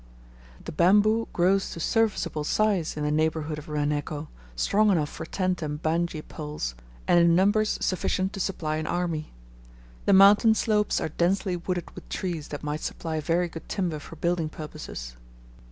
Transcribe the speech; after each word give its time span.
The 0.65 0.71
bamboo 0.71 1.27
grows 1.31 1.69
to 1.73 1.79
serviceable 1.79 2.43
size 2.43 2.97
in 2.97 3.03
the 3.03 3.11
neighbourhood 3.11 3.59
of 3.59 3.67
Rehenneko, 3.69 4.29
strong 4.55 4.89
enough 4.89 5.11
for 5.11 5.27
tent 5.27 5.61
and 5.61 5.79
banghy 5.79 6.27
poles; 6.27 6.73
and 7.07 7.19
in 7.19 7.35
numbers 7.35 7.77
sufficient 7.81 8.33
to 8.33 8.39
supply 8.39 8.77
an 8.77 8.87
army. 8.87 9.31
The 10.05 10.13
mountain 10.13 10.55
slopes 10.55 10.99
are 10.99 11.09
densely 11.09 11.55
wooded 11.55 11.91
with 11.91 12.09
trees 12.09 12.47
that 12.47 12.63
might 12.63 12.81
supply 12.81 13.19
very 13.19 13.47
good 13.47 13.69
timber 13.69 13.99
for 13.99 14.15
building 14.15 14.49
purposes. 14.49 15.17